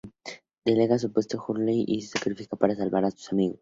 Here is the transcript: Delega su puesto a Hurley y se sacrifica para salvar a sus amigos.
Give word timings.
Delega 0.65 0.97
su 0.97 1.11
puesto 1.13 1.37
a 1.37 1.45
Hurley 1.47 1.85
y 1.87 2.01
se 2.01 2.17
sacrifica 2.17 2.55
para 2.57 2.75
salvar 2.75 3.05
a 3.05 3.11
sus 3.11 3.31
amigos. 3.33 3.59